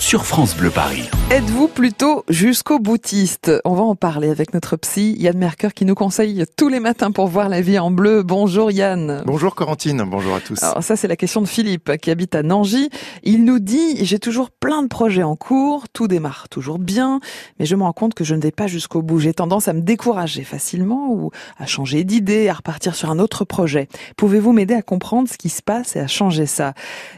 sur 0.00 0.24
France 0.24 0.56
Bleu 0.56 0.70
Paris. 0.70 1.08
Êtes-vous 1.30 1.68
plutôt 1.68 2.24
jusqu'au 2.28 2.78
boutiste? 2.78 3.52
On 3.66 3.74
va 3.74 3.82
en 3.82 3.94
parler 3.94 4.30
avec 4.30 4.54
notre 4.54 4.76
psy 4.76 5.14
Yann 5.18 5.36
Merker 5.36 5.68
qui 5.74 5.84
nous 5.84 5.94
conseille 5.94 6.42
tous 6.56 6.68
les 6.68 6.80
matins 6.80 7.12
pour 7.12 7.26
voir 7.28 7.50
la 7.50 7.60
vie 7.60 7.78
en 7.78 7.90
bleu. 7.90 8.22
Bonjour 8.22 8.70
Yann. 8.70 9.22
Bonjour 9.26 9.54
Corentine, 9.54 10.02
bonjour 10.04 10.34
à 10.34 10.40
tous. 10.40 10.60
Alors 10.62 10.82
ça 10.82 10.96
c'est 10.96 11.06
la 11.06 11.16
question 11.16 11.42
de 11.42 11.46
Philippe 11.46 11.98
qui 11.98 12.10
habite 12.10 12.34
à 12.34 12.42
Nangy. 12.42 12.88
Il 13.24 13.44
nous 13.44 13.58
dit 13.58 14.02
j'ai 14.04 14.18
toujours 14.18 14.50
plein 14.50 14.82
de 14.82 14.88
projets 14.88 15.22
en 15.22 15.36
cours, 15.36 15.88
tout 15.90 16.08
démarre 16.08 16.48
toujours 16.48 16.78
bien, 16.78 17.20
mais 17.58 17.66
je 17.66 17.76
me 17.76 17.82
rends 17.82 17.92
compte 17.92 18.14
que 18.14 18.24
je 18.24 18.34
ne 18.34 18.40
vais 18.40 18.52
pas 18.52 18.66
jusqu'au 18.66 19.02
bout. 19.02 19.20
J'ai 19.20 19.34
tendance 19.34 19.68
à 19.68 19.74
me 19.74 19.82
décourager 19.82 20.44
facilement 20.44 21.10
ou 21.10 21.30
à 21.58 21.66
changer 21.66 22.04
d'idée, 22.04 22.48
à 22.48 22.54
repartir 22.54 22.94
sur 22.94 23.10
un 23.10 23.18
autre 23.18 23.44
projet. 23.44 23.86
Pouvez-vous 24.16 24.52
m'aider 24.52 24.74
à 24.74 24.82
comprendre 24.82 25.28
ce 25.28 25.36
qui 25.36 25.50
se 25.50 25.62
passe 25.62 25.94
et 25.94 26.00
à 26.00 26.06
changer 26.06 26.46
ça? 26.46 26.72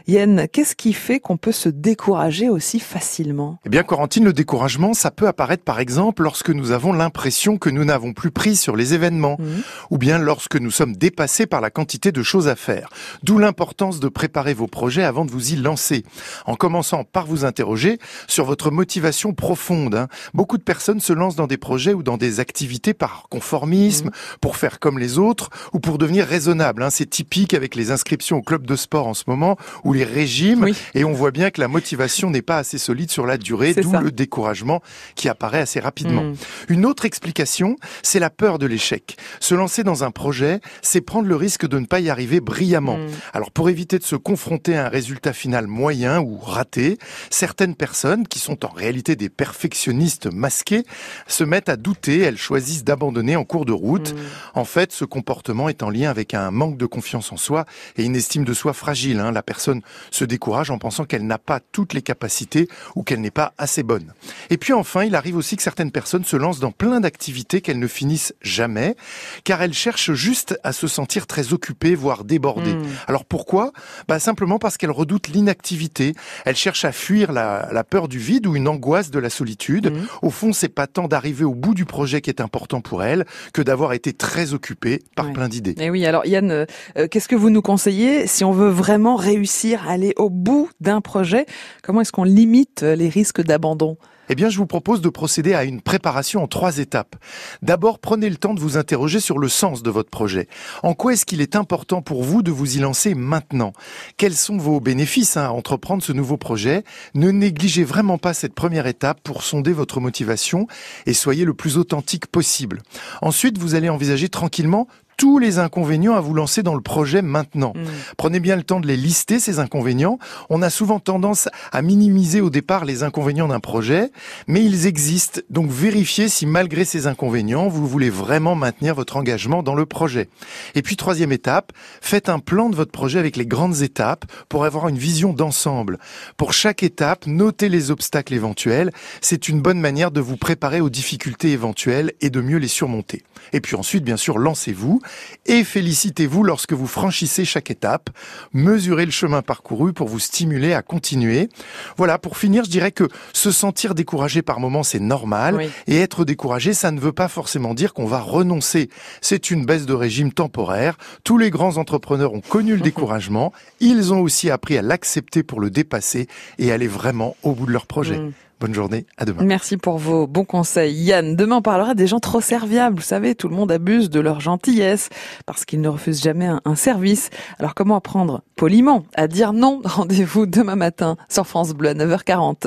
Yann, 0.07 0.47
qu'est-ce 0.51 0.75
qui 0.75 0.91
fait 0.91 1.21
qu'on 1.21 1.37
peut 1.37 1.53
se 1.53 1.69
décourager 1.69 2.49
aussi 2.49 2.72
facilement 2.79 3.59
Eh 3.65 3.69
bien, 3.69 3.83
Corentine, 3.83 4.25
le 4.25 4.33
découragement, 4.33 4.93
ça 4.93 5.11
peut 5.11 5.27
apparaître 5.27 5.63
par 5.63 5.79
exemple 5.79 6.23
lorsque 6.23 6.49
nous 6.49 6.71
avons 6.71 6.93
l'impression 6.93 7.57
que 7.57 7.69
nous 7.69 7.85
n'avons 7.85 8.13
plus 8.13 8.31
pris 8.31 8.55
sur 8.55 8.75
les 8.75 8.93
événements, 8.93 9.37
mmh. 9.39 9.45
ou 9.91 9.97
bien 9.97 10.17
lorsque 10.17 10.55
nous 10.55 10.71
sommes 10.71 10.95
dépassés 10.95 11.45
par 11.45 11.61
la 11.61 11.69
quantité 11.69 12.11
de 12.11 12.23
choses 12.23 12.47
à 12.47 12.55
faire. 12.55 12.89
D'où 13.23 13.37
l'importance 13.37 13.99
de 13.99 14.07
préparer 14.07 14.53
vos 14.53 14.67
projets 14.67 15.03
avant 15.03 15.25
de 15.25 15.31
vous 15.31 15.53
y 15.53 15.55
lancer, 15.55 16.03
en 16.45 16.55
commençant 16.55 17.03
par 17.03 17.25
vous 17.25 17.45
interroger 17.45 17.99
sur 18.27 18.45
votre 18.45 18.71
motivation 18.71 19.33
profonde. 19.33 19.95
Hein. 19.95 20.07
Beaucoup 20.33 20.57
de 20.57 20.63
personnes 20.63 20.99
se 20.99 21.13
lancent 21.13 21.35
dans 21.35 21.47
des 21.47 21.57
projets 21.57 21.93
ou 21.93 22.03
dans 22.03 22.17
des 22.17 22.39
activités 22.39 22.93
par 22.93 23.27
conformisme, 23.29 24.07
mmh. 24.07 24.37
pour 24.41 24.57
faire 24.57 24.79
comme 24.79 24.99
les 24.99 25.17
autres, 25.17 25.49
ou 25.73 25.79
pour 25.79 25.97
devenir 25.97 26.25
raisonnable. 26.25 26.83
Hein. 26.83 26.89
C'est 26.89 27.09
typique 27.09 27.53
avec 27.53 27.75
les 27.75 27.91
inscriptions 27.91 28.37
au 28.37 28.41
club 28.41 28.65
de 28.65 28.75
sport 28.75 29.07
en 29.07 29.13
ce 29.13 29.23
moment, 29.27 29.57
ou 29.83 29.93
les 29.93 30.03
régimes, 30.03 30.67
et 30.93 31.03
on 31.03 31.13
voit 31.13 31.31
bien 31.31 31.49
que 31.49 31.61
la 31.61 31.67
motivation 31.67 32.29
n'est 32.29 32.41
pas 32.41 32.62
assez 32.63 32.77
solide 32.77 33.11
sur 33.11 33.25
la 33.25 33.37
durée, 33.37 33.73
d'où 33.73 33.91
le 33.91 34.11
découragement 34.11 34.81
qui 35.15 35.27
apparaît 35.27 35.59
assez 35.59 35.81
rapidement. 35.81 36.23
Mm. 36.23 36.35
Une 36.69 36.85
autre 36.85 37.03
explication, 37.03 37.75
c'est 38.01 38.19
la 38.19 38.29
peur 38.29 38.57
de 38.57 38.65
l'échec. 38.65 39.17
Se 39.41 39.53
lancer 39.53 39.83
dans 39.83 40.05
un 40.05 40.11
projet, 40.11 40.61
c'est 40.81 41.01
prendre 41.01 41.27
le 41.27 41.35
risque 41.35 41.67
de 41.67 41.77
ne 41.77 41.85
pas 41.85 41.99
y 41.99 42.09
arriver 42.09 42.39
brillamment. 42.39 42.97
Mm. 42.97 43.07
Alors 43.33 43.51
pour 43.51 43.69
éviter 43.69 43.99
de 43.99 44.03
se 44.03 44.15
confronter 44.15 44.77
à 44.77 44.85
un 44.85 44.89
résultat 44.89 45.33
final 45.33 45.67
moyen 45.67 46.21
ou 46.21 46.37
raté, 46.37 46.97
certaines 47.29 47.75
personnes, 47.75 48.25
qui 48.27 48.39
sont 48.39 48.63
en 48.65 48.69
réalité 48.69 49.17
des 49.17 49.29
perfectionnistes 49.29 50.27
masqués, 50.31 50.85
se 51.27 51.43
mettent 51.43 51.69
à 51.69 51.75
douter, 51.75 52.19
elles 52.19 52.37
choisissent 52.37 52.85
d'abandonner 52.85 53.35
en 53.35 53.43
cours 53.43 53.65
de 53.65 53.73
route. 53.73 54.13
Mm. 54.13 54.17
En 54.55 54.65
fait, 54.65 54.93
ce 54.93 55.03
comportement 55.03 55.67
est 55.67 55.83
en 55.83 55.89
lien 55.89 56.09
avec 56.09 56.33
un 56.33 56.49
manque 56.49 56.77
de 56.77 56.85
confiance 56.85 57.33
en 57.33 57.37
soi 57.37 57.65
et 57.97 58.05
une 58.05 58.15
estime 58.15 58.45
de 58.45 58.53
soi 58.53 58.71
fragile. 58.71 59.19
Hein. 59.19 59.33
La 59.33 59.43
personne 59.43 59.81
se 60.11 60.23
décourage 60.23 60.71
en 60.71 60.77
pensant 60.77 61.03
qu'elle 61.03 61.27
n'a 61.27 61.39
pas 61.39 61.59
toutes 61.59 61.93
les 61.93 62.01
capacités 62.01 62.52
ou 62.95 63.03
qu'elle 63.03 63.21
n'est 63.21 63.31
pas 63.31 63.53
assez 63.57 63.83
bonne. 63.83 64.13
Et 64.49 64.57
puis 64.57 64.73
enfin, 64.73 65.03
il 65.03 65.15
arrive 65.15 65.35
aussi 65.37 65.55
que 65.55 65.63
certaines 65.63 65.91
personnes 65.91 66.23
se 66.23 66.35
lancent 66.35 66.59
dans 66.59 66.71
plein 66.71 66.99
d'activités 66.99 67.61
qu'elles 67.61 67.79
ne 67.79 67.87
finissent 67.87 68.33
jamais, 68.41 68.95
car 69.43 69.61
elles 69.61 69.73
cherchent 69.73 70.13
juste 70.13 70.59
à 70.63 70.73
se 70.73 70.87
sentir 70.87 71.27
très 71.27 71.53
occupées, 71.53 71.95
voire 71.95 72.23
débordées. 72.23 72.73
Hmm. 72.73 72.85
Alors 73.07 73.25
pourquoi? 73.25 73.71
Bah, 74.07 74.19
Simplement 74.19 74.59
parce 74.59 74.77
qu'elles 74.77 74.91
redoutent 74.91 75.27
l'inactivité, 75.27 76.13
elles 76.45 76.55
cherchent 76.55 76.85
à 76.85 76.91
fuir 76.91 77.31
la, 77.31 77.83
peur 77.83 78.07
du 78.07 78.19
vide 78.19 78.47
ou 78.47 78.55
une 78.55 78.67
angoisse 78.67 79.11
de 79.11 79.19
la 79.19 79.29
solitude. 79.29 79.91
Hmm. 79.91 80.05
Au 80.21 80.29
fond, 80.29 80.53
c'est 80.53 80.69
pas 80.69 80.87
tant 80.87 81.07
d'arriver 81.07 81.43
au 81.43 81.53
bout 81.53 81.73
du 81.73 81.85
projet 81.85 82.21
qui 82.21 82.29
est 82.29 82.41
important 82.41 82.81
pour 82.81 83.03
elles 83.03 83.25
que 83.53 83.61
d'avoir 83.61 83.93
été 83.93 84.13
très 84.13 84.53
occupées 84.53 85.03
par 85.15 85.31
plein 85.33 85.49
d'idées. 85.49 85.75
Et 85.79 85.89
oui, 85.89 86.05
alors 86.05 86.25
Yann, 86.25 86.51
euh, 86.51 86.65
euh, 86.97 87.07
qu'est-ce 87.07 87.27
que 87.27 87.35
vous 87.35 87.49
nous 87.49 87.61
conseillez 87.61 88.27
si 88.27 88.43
on 88.43 88.51
veut 88.51 88.69
vraiment 88.69 89.15
réussir 89.15 89.87
à 89.87 89.91
aller 89.91 90.13
au 90.17 90.29
bout 90.29 90.69
d'un 90.79 91.01
projet? 91.01 91.45
Comment 91.81 92.01
est-ce 92.01 92.11
qu'on 92.11 92.23
limite 92.23 92.42
les 92.81 93.09
risques 93.09 93.41
d'abandon 93.41 93.97
eh 94.29 94.35
bien, 94.35 94.49
je 94.49 94.57
vous 94.57 94.65
propose 94.65 95.01
de 95.01 95.09
procéder 95.09 95.53
à 95.53 95.65
une 95.65 95.81
préparation 95.81 96.43
en 96.43 96.47
trois 96.47 96.77
étapes. 96.77 97.17
D'abord, 97.61 97.99
prenez 97.99 98.29
le 98.29 98.37
temps 98.37 98.53
de 98.53 98.59
vous 98.61 98.77
interroger 98.77 99.19
sur 99.19 99.37
le 99.37 99.49
sens 99.49 99.83
de 99.83 99.89
votre 99.89 100.09
projet. 100.09 100.47
En 100.81 100.93
quoi 100.93 101.13
est-ce 101.13 101.25
qu'il 101.25 101.41
est 101.41 101.57
important 101.57 102.01
pour 102.01 102.23
vous 102.23 102.41
de 102.41 102.49
vous 102.49 102.77
y 102.77 102.79
lancer 102.79 103.15
maintenant? 103.15 103.73
Quels 104.15 104.35
sont 104.35 104.57
vos 104.57 104.79
bénéfices 104.79 105.35
hein, 105.35 105.47
à 105.47 105.49
entreprendre 105.49 106.01
ce 106.01 106.13
nouveau 106.13 106.37
projet? 106.37 106.85
Ne 107.15 107.31
négligez 107.31 107.83
vraiment 107.83 108.17
pas 108.17 108.33
cette 108.33 108.55
première 108.55 108.87
étape 108.87 109.19
pour 109.21 109.43
sonder 109.43 109.73
votre 109.73 109.99
motivation 109.99 110.67
et 111.05 111.13
soyez 111.13 111.43
le 111.43 111.53
plus 111.53 111.77
authentique 111.77 112.27
possible. 112.27 112.81
Ensuite, 113.21 113.57
vous 113.57 113.75
allez 113.75 113.89
envisager 113.89 114.29
tranquillement 114.29 114.87
tous 115.17 115.39
les 115.39 115.59
inconvénients 115.59 116.15
à 116.15 116.21
vous 116.21 116.33
lancer 116.33 116.63
dans 116.63 116.75
le 116.75 116.81
projet 116.81 117.21
maintenant. 117.21 117.73
Mm. 117.75 117.83
Prenez 118.17 118.39
bien 118.39 118.55
le 118.55 118.63
temps 118.63 118.79
de 118.79 118.87
les 118.87 118.97
lister, 118.97 119.39
ces 119.39 119.59
inconvénients. 119.59 120.19
On 120.49 120.61
a 120.61 120.69
souvent 120.69 120.99
tendance 120.99 121.49
à 121.71 121.81
minimiser 121.81 122.41
au 122.41 122.49
départ 122.49 122.85
les 122.85 123.03
inconvénients 123.03 123.47
d'un 123.47 123.59
projet, 123.59 124.11
mais 124.47 124.63
ils 124.63 124.87
existent. 124.87 125.41
Donc 125.49 125.69
vérifiez 125.69 126.29
si 126.29 126.45
malgré 126.45 126.85
ces 126.85 127.07
inconvénients, 127.07 127.67
vous 127.67 127.87
voulez 127.87 128.09
vraiment 128.09 128.55
maintenir 128.55 128.95
votre 128.95 129.17
engagement 129.17 129.63
dans 129.63 129.75
le 129.75 129.85
projet. 129.85 130.29
Et 130.75 130.81
puis 130.81 130.95
troisième 130.95 131.31
étape, 131.31 131.71
faites 132.01 132.29
un 132.29 132.39
plan 132.39 132.69
de 132.69 132.75
votre 132.75 132.91
projet 132.91 133.19
avec 133.19 133.37
les 133.37 133.45
grandes 133.45 133.81
étapes 133.81 134.25
pour 134.49 134.65
avoir 134.65 134.87
une 134.87 134.97
vision 134.97 135.33
d'ensemble. 135.33 135.99
Pour 136.37 136.53
chaque 136.53 136.83
étape, 136.83 137.27
notez 137.27 137.69
les 137.69 137.91
obstacles 137.91 138.33
éventuels. 138.33 138.91
C'est 139.21 139.49
une 139.49 139.61
bonne 139.61 139.79
manière 139.79 140.11
de 140.11 140.21
vous 140.21 140.37
préparer 140.37 140.81
aux 140.81 140.89
difficultés 140.89 141.51
éventuelles 141.51 142.13
et 142.21 142.29
de 142.29 142.41
mieux 142.41 142.57
les 142.57 142.67
surmonter. 142.67 143.23
Et 143.51 143.61
puis 143.61 143.75
ensuite, 143.75 144.03
bien 144.03 144.17
sûr, 144.17 144.37
lancez-vous 144.37 145.01
et 145.45 145.63
félicitez-vous 145.63 146.43
lorsque 146.43 146.73
vous 146.73 146.87
franchissez 146.87 147.45
chaque 147.45 147.71
étape. 147.71 148.09
Mesurez 148.53 149.05
le 149.05 149.11
chemin 149.11 149.41
parcouru 149.41 149.93
pour 149.93 150.07
vous 150.07 150.19
stimuler 150.19 150.73
à 150.73 150.81
continuer. 150.81 151.49
Voilà, 151.97 152.17
pour 152.17 152.37
finir, 152.37 152.63
je 152.63 152.69
dirais 152.69 152.91
que 152.91 153.07
se 153.33 153.51
sentir 153.51 153.95
découragé 153.95 154.41
par 154.41 154.59
moments, 154.59 154.83
c'est 154.83 154.99
normal. 154.99 155.69
Et 155.87 155.97
être 155.97 156.25
découragé, 156.25 156.73
ça 156.73 156.91
ne 156.91 156.99
veut 156.99 157.11
pas 157.11 157.27
forcément 157.27 157.73
dire 157.73 157.93
qu'on 157.93 158.05
va 158.05 158.19
renoncer. 158.19 158.89
C'est 159.21 159.51
une 159.51 159.65
baisse 159.65 159.85
de 159.85 159.93
régime 159.93 160.31
temporaire. 160.31 160.97
Tous 161.23 161.37
les 161.37 161.49
grands 161.49 161.77
entrepreneurs 161.77 162.33
ont 162.33 162.41
connu 162.41 162.75
le 162.75 162.81
découragement. 162.81 163.53
Ils 163.79 164.13
ont 164.13 164.21
aussi 164.21 164.49
appris 164.49 164.77
à 164.77 164.81
l'accepter 164.81 165.43
pour 165.43 165.59
le 165.59 165.69
dépasser 165.69 166.27
et 166.59 166.71
aller 166.71 166.87
vraiment 166.87 167.35
au 167.43 167.53
bout 167.53 167.65
de 167.65 167.71
leur 167.71 167.85
projet. 167.85 168.17
Mm. 168.17 168.33
Bonne 168.63 168.73
journée, 168.73 169.05
à 169.17 169.25
demain. 169.25 169.43
Merci 169.43 169.75
pour 169.75 169.97
vos 169.97 170.25
bons 170.25 170.45
conseils. 170.45 170.95
Yann, 170.95 171.35
demain 171.35 171.57
on 171.57 171.61
parlera 171.61 171.95
des 171.95 172.07
gens 172.07 172.21
trop 172.21 172.39
serviables. 172.39 172.95
Vous 172.95 173.01
savez, 173.01 173.35
tout 173.35 173.49
le 173.49 173.55
monde 173.57 173.73
abuse 173.73 174.09
de 174.09 174.21
leur 174.21 174.39
gentillesse 174.39 175.09
parce 175.45 175.65
qu'ils 175.65 175.81
ne 175.81 175.89
refusent 175.89 176.23
jamais 176.23 176.47
un, 176.63 176.75
service. 176.75 177.29
Alors 177.59 177.75
comment 177.75 177.97
apprendre 177.97 178.41
poliment 178.55 179.03
à 179.15 179.27
dire 179.27 179.51
non? 179.51 179.81
Rendez-vous 179.83 180.45
demain 180.45 180.77
matin 180.77 181.17
sur 181.27 181.45
France 181.45 181.73
Bleu 181.73 181.89
à 181.89 181.93
9h40. 181.93 182.65